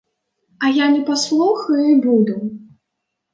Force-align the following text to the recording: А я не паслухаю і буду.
А 0.65 0.71
я 0.83 0.87
не 0.95 1.01
паслухаю 1.09 1.85
і 1.91 1.99
буду. 2.07 2.39